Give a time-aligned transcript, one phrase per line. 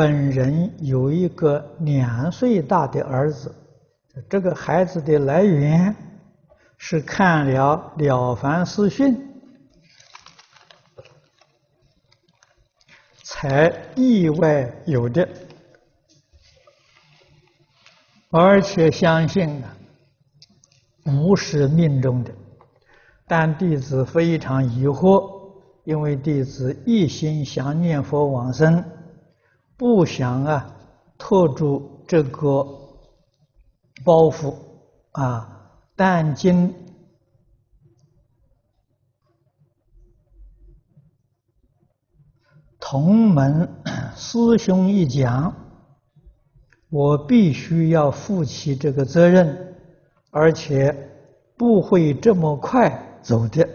[0.00, 3.54] 本人有一个两岁大的儿子，
[4.30, 5.94] 这个孩子的来源
[6.78, 9.14] 是看了《了凡四训》
[13.22, 15.28] 才意外有的，
[18.30, 19.76] 而且相信啊，
[21.04, 22.32] 不是命中的，
[23.26, 25.38] 但弟子非常疑惑。
[25.84, 28.82] 因为弟子一心想念佛往生，
[29.80, 30.76] 不想啊
[31.16, 32.62] 拖住这个
[34.04, 34.54] 包袱
[35.12, 36.74] 啊，但经
[42.78, 43.66] 同门
[44.14, 45.54] 师兄一讲，
[46.90, 49.76] 我必须要负起这个责任，
[50.30, 50.94] 而且
[51.56, 53.66] 不会这么快走的。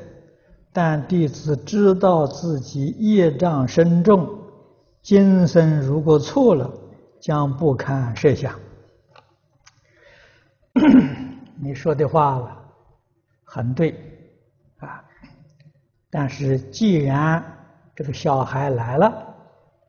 [0.72, 4.45] 但弟子知道自己业障深重，
[5.05, 6.68] 今生如果错了，
[7.20, 8.59] 将不堪设想。
[11.62, 12.59] 你说的话，
[13.44, 13.94] 很对，
[14.80, 15.06] 啊！
[16.09, 17.44] 但是既然
[17.95, 19.14] 这个小孩来了，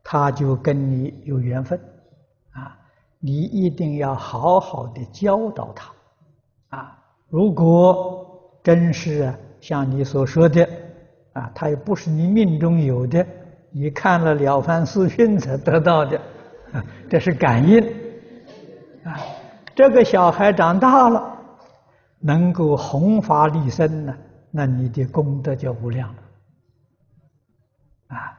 [0.04, 1.80] 他就跟你有缘分，
[2.50, 2.78] 啊！
[3.18, 5.92] 你一定要好好的教导他，
[6.76, 6.98] 啊！
[7.30, 10.68] 如果真是像你所说的，
[11.32, 13.26] 啊，他也不是你命中有的，
[13.70, 16.20] 你看了《了凡四训》才得到的，
[17.10, 17.82] 这是感应。
[19.04, 19.18] 啊，
[19.74, 21.38] 这个小孩长大了，
[22.18, 24.16] 能够弘法利身呢，
[24.50, 26.22] 那你的功德就无量了。
[28.08, 28.38] 啊。